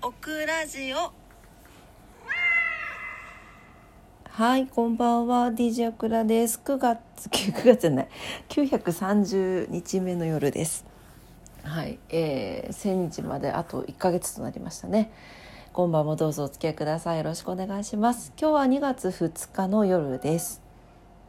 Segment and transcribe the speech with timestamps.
[0.00, 1.12] オクラジオ
[4.28, 6.60] はい、こんばんは、DJ オクラです。
[6.64, 8.08] 9月、 9月じゃない、
[8.48, 10.86] 930日目の夜です。
[11.64, 15.10] はい、えー、1000日まであと1ヶ月となりましたね。
[15.72, 17.18] 今晩もどうぞお付き合いください。
[17.18, 18.32] よろしくお願いします。
[18.40, 20.62] 今日は2月2日の夜です。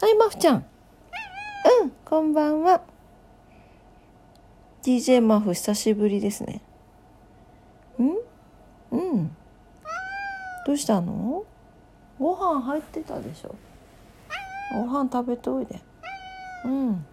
[0.00, 0.64] はい、マフちゃん。
[1.82, 2.82] うん、こんばんは。
[4.84, 6.62] DJ マフ久しぶりですね。
[8.92, 9.36] うん。
[10.66, 11.44] どうしたの？
[12.18, 13.54] ご飯入ってたでしょ。
[14.74, 15.80] ご飯食べておいで。
[16.64, 17.04] うん。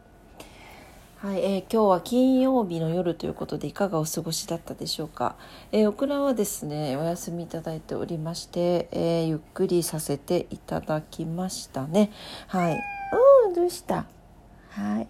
[1.18, 5.35] はい、えー今日は金曜日の夜ということでいかがお過ごしだったでしょうか、
[5.73, 12.12] えーオクラはですねお休みいただいておりまして、えーゆっくりさせていただきましたね。
[12.48, 12.80] はい。
[13.48, 14.05] うんどうした？
[14.70, 15.07] はい。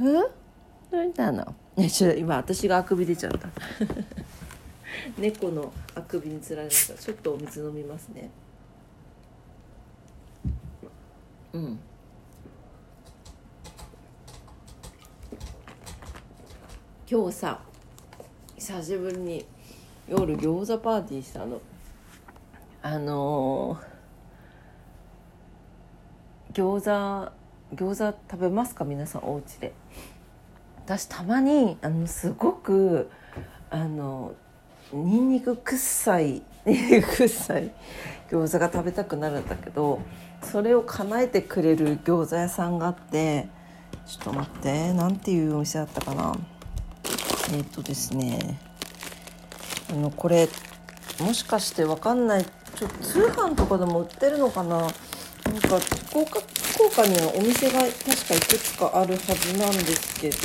[0.00, 0.26] うん
[0.90, 1.54] どうしたの
[2.16, 3.48] 今私があくび出ちゃった。
[5.18, 6.94] 猫のあくびにつられました。
[6.94, 8.30] ちょっとお水飲みますね。
[11.52, 11.78] うん。
[17.08, 17.60] 今日さ
[18.56, 19.46] 久しぶりに
[20.08, 21.60] 夜餃子パーティーしたの。
[22.82, 27.32] あのー、餃子
[27.74, 28.84] 餃子食べますか？
[28.84, 29.72] 皆さんお家で。
[30.86, 33.10] 私たまにあのすごく
[33.70, 34.34] あの
[34.92, 37.72] ニンニク臭い ニンニク臭い
[38.30, 39.98] 餃子が食べたくなるんだけど
[40.44, 43.48] それを叶えてくれる餃子屋さんがあって
[44.06, 46.32] ちょっと待ってなんていうお店だったかな？
[47.52, 48.60] えっ、とですね
[49.90, 50.48] あのこれ
[51.20, 54.86] もしかしてわかんないちょっと通販とかでも売ってるのかな？
[55.52, 60.36] なんか福岡福岡にはお店が確かいくつかあるはずなんですけど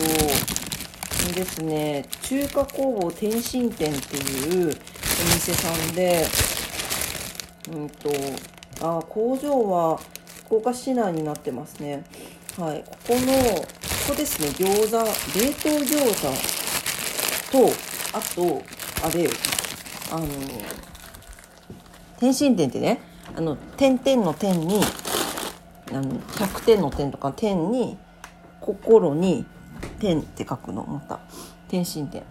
[1.34, 6.26] ですね中華工房天津店っていうお店さんで
[7.74, 8.10] うんと
[8.82, 10.00] あ工場は
[10.46, 12.04] 福岡市内になってますね。
[12.58, 12.84] はい。
[12.84, 13.66] ここのこ
[14.10, 14.98] こですね餃子
[15.40, 17.72] 冷凍餃子と
[18.18, 18.62] あと
[19.06, 19.30] あれ
[20.12, 20.28] あの
[22.20, 23.00] 天津店ってね
[23.36, 24.82] あの点々の点に
[25.94, 27.98] あの100点の点とか点に
[28.60, 29.46] 心に
[30.00, 31.20] 点って書くのまた。
[31.68, 32.24] 天津店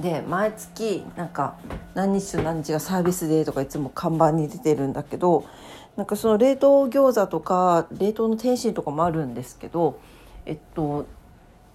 [0.00, 1.58] で毎月なんか
[1.92, 5.44] 何日と何日がサービスデーとかいつも看板に出てるんだけど
[5.96, 10.00] なんかその冷凍餃子とか冷凍の天津とかもあるんですけど
[10.46, 11.06] えっと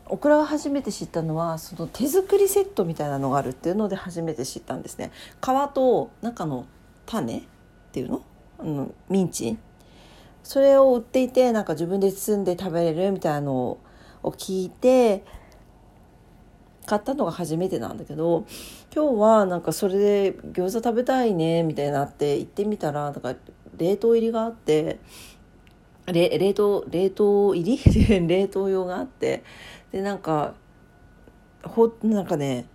[0.07, 5.11] オクラが初めて知ったのはその手作りセットみたいなのがあるっていうので初めて知ったんですね。
[5.39, 6.65] 皮と中の
[7.05, 7.43] 種っ
[7.91, 8.21] ていうの？
[8.57, 9.57] あのミンチ？
[10.45, 13.79] それを売っていてなんか自分で包んで食べれるみたいなのを
[14.23, 15.25] 聞いて
[16.85, 18.45] 買ったのが初めてなんだけど
[18.95, 23.33] 今日はなんかそれで餃子食べたいねみたいになって行ってみたらなんか
[23.75, 24.99] 冷凍入りがあって
[26.05, 28.21] れ冷凍冷凍入り？
[28.27, 29.43] 冷凍用があって
[29.91, 30.53] でなんか
[31.63, 32.67] ほなんかね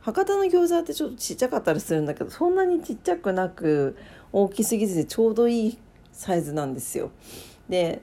[0.00, 3.96] 博多の餃子ってちょっとちっちゃかったりするんだけどそんなにちっちゃくなく
[4.32, 5.78] 大きすぎずでちょうどいい
[6.18, 7.12] サイズなんですよ。
[7.68, 8.02] で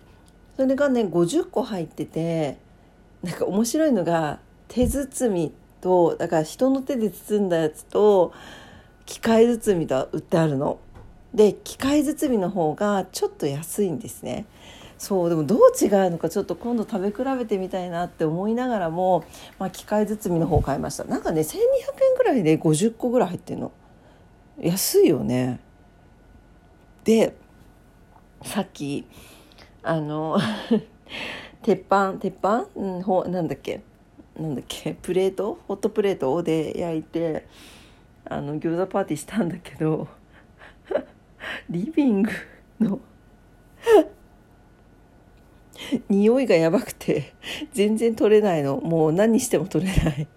[0.56, 2.58] それがね50個入ってて
[3.22, 4.40] なんか面白いのが
[4.70, 8.32] 手包みとだから人の手で包んだやつと
[9.06, 10.80] 機械包みと売ってあるの。
[11.34, 14.46] で機械包みの方がちょっと安いんですね。
[14.98, 19.26] そうでもどう違うのかちょっと今度食べ比べてみたいなって思いながらも、
[19.60, 21.60] まあ、機械包みの方を買いましたなんかね1200円
[22.18, 23.74] ぐらいで50個ぐらい入ってるの
[24.58, 25.60] 安いよね
[27.04, 27.36] で
[28.44, 29.06] さっき
[29.84, 30.38] あの
[31.62, 33.82] 鉄板鉄板、うん、ほなんだっけ？
[34.40, 34.96] なんだっけ？
[35.02, 35.60] プレート？
[35.68, 36.44] ホットプレート？
[36.44, 37.48] で焼いて
[38.26, 40.08] あの餃子パーティーしたんだけど
[41.70, 42.32] リビング
[42.80, 43.00] の
[46.10, 47.34] 匂いがやばくて
[47.74, 48.78] 全然取れないの。
[48.78, 50.28] もう何しても取れない。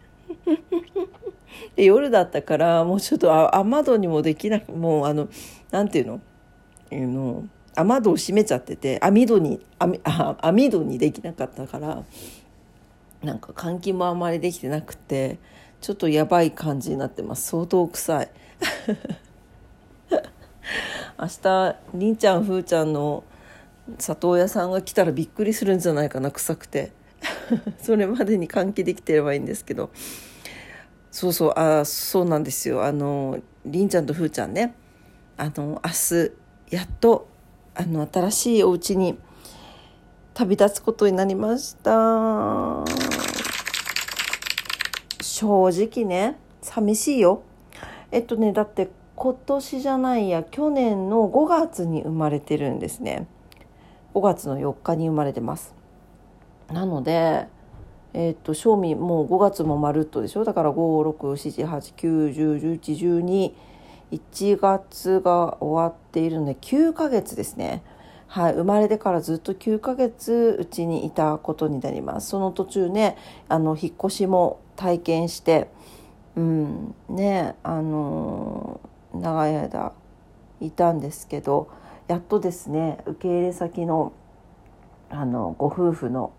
[1.77, 5.29] で夜だったからもうちょっとあ雨戸にもできなくもうあの
[5.71, 6.21] なんていうの？
[6.91, 7.45] あの
[7.79, 12.05] 雨戸を閉めちゃってて網戸に網網戸にできなかったから
[13.23, 15.39] なんか換気もあんまりできてなくて
[15.81, 17.49] ちょっとやばい感じになってます。
[17.49, 18.31] 相当臭い。
[21.19, 23.25] 明日りんちゃんふーちゃんの
[23.99, 26.31] 里親さんが来たらびっくりするんじゃないかな。
[26.31, 26.93] 臭くて。
[27.83, 29.91] それまでに換気できてればいいんですけど。
[31.11, 32.85] そうそうあそうなんですよ。
[32.85, 34.75] あのりんちゃんとふーちゃんね。
[35.37, 36.33] あの明日
[36.71, 37.29] やっと
[37.81, 39.17] あの新しいお家に
[40.35, 42.85] 旅立つことになりました。
[45.23, 47.43] 正直ね寂しいよ。
[48.11, 53.29] えっとねだって今年じゃないや去年の5月に生まれてるんですね。
[54.15, 55.73] 5月の4日に生まれてます。
[56.73, 57.47] なので
[58.13, 60.43] えっと賞味もう5月もまるっとでしょ？
[60.43, 63.53] だから56789101112
[64.13, 67.83] 1月が終わっているので9ヶ月ですね
[68.29, 73.17] はい、生まれてからずっと9ヶ月うちにいたことになりますその途中ね
[73.49, 75.71] あの引っ越しも体験して
[76.37, 78.83] うんねあの
[79.15, 79.93] 長い間
[80.61, 81.71] いたんですけど
[82.07, 84.13] やっとですね受け入れ先の
[85.09, 86.33] あのご夫婦の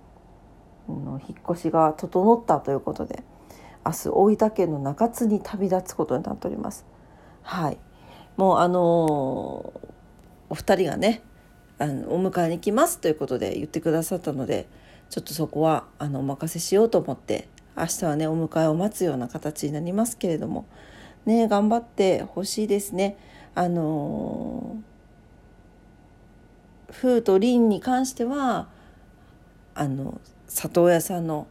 [0.87, 3.23] の引っ越しが整ったということで
[3.85, 6.85] 明日大分県の中津に旅立つことになっております。
[7.43, 7.77] はい
[8.37, 8.81] もうあの
[10.49, 11.21] お二人がね
[11.77, 14.67] あのお迎えに来ますということで言ってくださったので
[15.09, 17.47] ちょっとそこはあのお任せしようと思って
[17.77, 20.65] 明日はねお迎えを待つような形になりますけれども
[21.25, 23.17] ね頑張ってほしいですね。
[23.55, 24.77] あの
[26.91, 28.67] 風と凛に関しては
[29.75, 31.47] あの里親さんの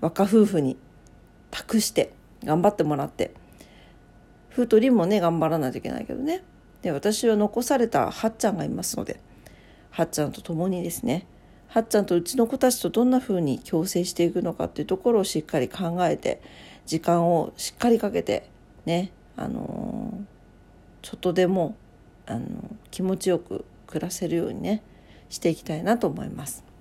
[0.00, 0.76] 若夫婦に
[1.50, 2.12] 託して
[2.44, 3.32] 頑張ってもらって
[4.52, 6.42] 風と凛もね頑張らないといけないけどね
[6.82, 9.20] で私は残されたはっちゃんがいますので
[9.90, 11.26] はっちゃんと共にですね
[11.68, 16.42] はっちゃんとうちの子たちとどんな風に共生していくのかっていうところをしっかり考えて
[16.84, 18.48] 時間をしっかりかけて
[18.84, 21.76] ねあのー、ちょっとでも
[22.26, 22.46] あの
[22.90, 24.82] 気持ちよく暮らせるようにね
[25.30, 26.71] していきたいなと思います。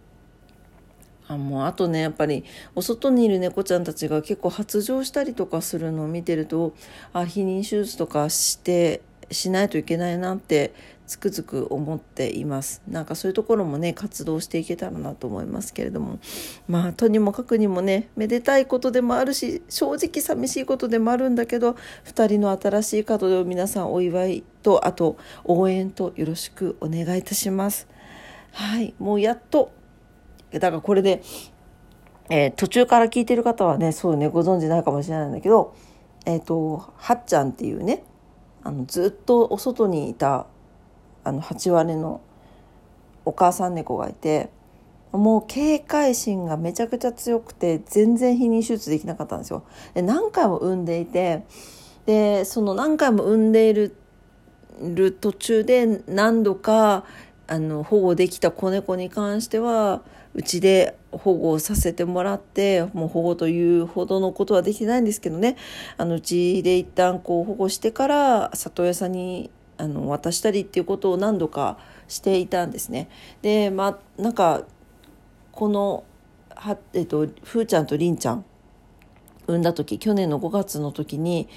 [1.33, 2.43] あもうあとねやっぱり
[2.75, 6.73] お外にいる猫ちゃんたちが結構発情したりとかするのを見てると
[7.13, 9.01] あ避妊手術とかして
[9.31, 10.73] しないといけないなって
[11.07, 12.81] つくづく思っています。
[12.87, 16.19] なんかそういうところもね活動していけたらなと思いますけれども。
[16.69, 21.75] まあとにもかくにもねめでたいことでもあるし正直寂しいことでもあるんだけど
[22.05, 27.87] 2人の新しい門出を皆さんお祝いとあと応援とよろしくお願いいたします。
[28.53, 29.71] はいもうやっと
[30.59, 31.21] だからこれで、
[32.29, 35.75] えー、途中から聞いてる方はねそうねご存知ないかもしれないんだけど
[36.25, 38.03] えっ、ー、とはっちゃんっていうね
[38.63, 40.45] あのずっとお外にいた
[41.23, 42.21] あの8割の
[43.25, 44.49] お母さん猫がいて
[45.11, 49.63] もう警戒心がめちゃくちゃ強くて全然避妊手術できなかったんですよ。
[49.93, 51.43] で何回も産んでいて
[52.05, 53.95] でその何回も産んでいる
[54.81, 57.05] る途中で何度か
[57.51, 60.03] あの保護できた子猫に関しては
[60.33, 65.57] うちで保護させてもらってもう保護というほどのことはできてないんですけどね
[65.97, 71.77] あのうちで一旦こう保護してから里親さんにあの渡したりっていうことを何度か
[72.07, 73.09] していたんですね。
[73.41, 74.63] でまあなんか
[75.51, 76.05] この
[76.55, 78.45] は、えっと、ふーちゃんとりんちゃん
[79.47, 81.49] 産んだ時去年の5月の時に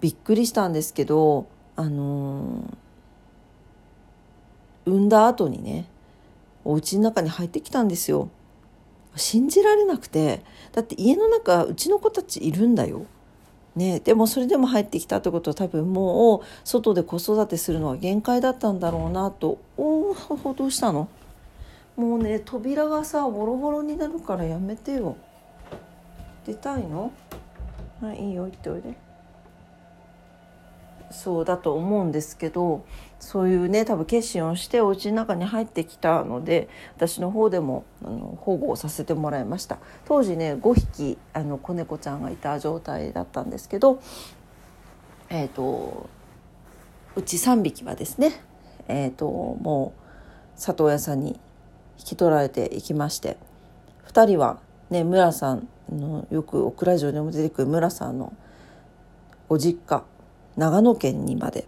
[0.00, 2.76] びっくりしたんですけどあのー、
[4.86, 5.86] 産んだ後にね
[6.64, 8.28] お家の中に入ってきたんですよ。
[9.16, 10.42] 信じられなくて
[10.72, 13.06] だって家の中うちの子たちいるんだよ。
[13.76, 19.58] ね、でもそれでも入ってきたってことは多分もう外で子育てするのは限界だったんだろうなと。
[19.76, 21.08] おおどうしたの？
[21.96, 25.16] もうね扉がさボロボロになるからやめてよ。
[26.46, 27.10] 出たいの？
[28.00, 28.94] はいいいよ行っておいで。
[31.14, 32.84] そうだと思うんですけど
[33.20, 39.78] そういうね多分決心をしてお家の中に入ってきたので私の方でもあの保護をさせてもらいました。
[40.04, 44.02] 当時ね5匹あの子猫ちゃんがいた状態だったんですけど
[45.30, 46.10] えっ、ー、と
[47.16, 48.44] うち3匹はですね
[48.88, 51.40] えっ、ー、ともう里親さんに
[51.98, 53.38] 引き取られていきまして
[54.08, 54.58] 2人は
[54.90, 58.32] ね村さんのよくオクラ城にも出てくる村さんの
[59.48, 60.04] ご実家
[60.56, 61.66] 長野県にまで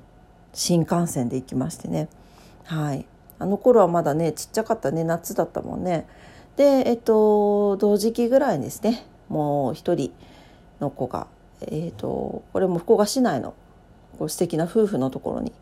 [0.53, 2.09] 新幹線で行きましてね。
[2.65, 3.07] はい。
[3.39, 6.07] あの頃はまだねちっちゃかったね夏だったもんね。
[6.57, 9.07] でえっと同時期ぐらいですね。
[9.29, 10.13] もう一人
[10.81, 11.27] の子が
[11.61, 13.55] えっとこれも福岡市内の
[14.19, 15.53] こう素敵な夫婦のところに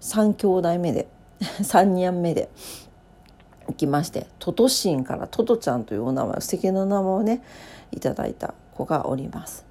[0.00, 1.08] 3兄弟目で
[1.40, 2.48] 3人目で
[3.66, 7.42] 行きましてトトシンからトトちゃんというお名前素敵な名前をね
[7.92, 9.64] いただいた子がおります。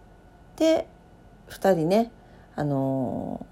[0.57, 0.87] で
[1.49, 2.11] 2人ね
[2.59, 3.45] あの、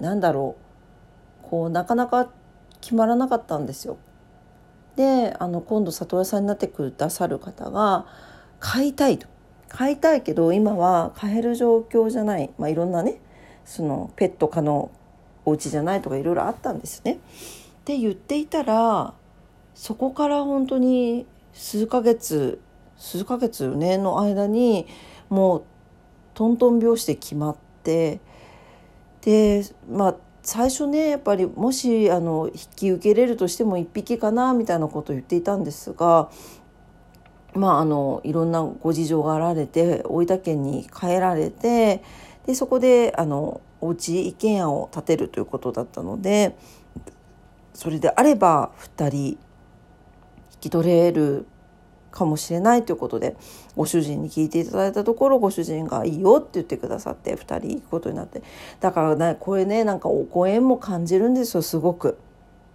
[0.00, 0.56] なんだろ
[1.44, 2.30] うこうなかなか
[2.80, 3.96] 決まらなかったんですよ。
[4.96, 8.06] であの今度里親さんになってくださる方が
[8.58, 9.28] 買いたいと
[9.68, 13.20] 買いたいけど今は買える状況じゃない、まあ、いろんなね
[13.64, 14.90] そのペット可能
[15.44, 17.12] お家じゃないとかいろいろあったんですね。
[17.12, 17.18] っ
[17.84, 19.14] て言っていたら
[19.74, 22.60] そこから本当に数ヶ月
[22.96, 24.86] 数ヶ月ねの間に
[25.28, 25.64] もう
[26.38, 28.20] トントン拍子で決まって
[29.22, 36.30] でまあ最初ねやっぱりもしあの引き受けれるとしても1匹かなみたいなことを言っていたんですが
[37.54, 42.04] まああのいろんなご事情があられて大分県に帰られて
[42.46, 46.56] でそこであのお家一軒家を建てるということだったので
[47.74, 49.38] それであれば2人引
[50.60, 51.46] き取れる
[52.18, 53.36] かもしれないということで
[53.76, 58.42] ご主人に聞いていただいたところご主人が「いいよ」って言ってくださって2人行くことになって
[58.80, 62.18] だからねこれねなんかお声も感じるんですよすごく。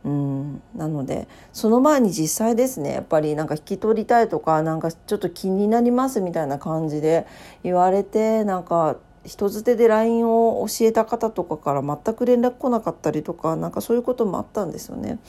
[0.05, 7.25] うんなのでその前に実際ですねやっぱりなんか引き取りたいとかなんかちょっと気になりますみたいな感じで
[7.63, 15.19] 言われてなんか人づてで LINE を教えた方とかから全く連絡来なかったりとかなんかそういうこともあったんですよね。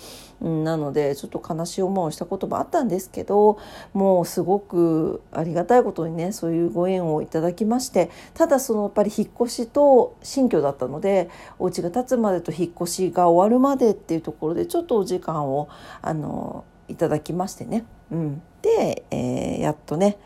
[0.40, 3.58] うん、なのでちょっと悲しい思いをしたこともあったんですけど
[3.92, 15.68] もうすごくありがたいことにねそういうご縁をいただきましてただそのやっぱり引っ越しと新居だったのでお家が建つまでと引っ越しが終わるまでっていうところでちょっとお時間を
[16.02, 17.84] あのいただきましてね。
[18.10, 20.18] うん、で、えー、やっとね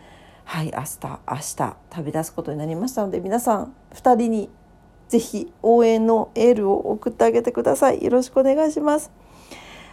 [0.49, 4.49] はい明日明日旅立つことになりましたので皆さん2人に
[5.09, 8.03] ぜひ応援のエールを送ってあげてください。
[8.03, 9.11] よろしくお願いします。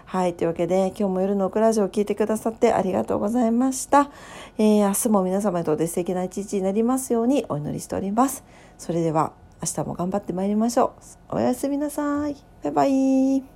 [0.06, 4.10] はいというわけで今日も夜のオクラジオを聞いてくださってありがとうございました、
[4.58, 8.46] えー、明日も皆様にとって素敵な一日になりますようにお祈りしております。
[8.78, 10.94] それでは明日も頑張ってまいりましょ
[11.30, 11.36] う。
[11.36, 12.38] おやすみなさい。
[12.64, 13.55] バイバイ。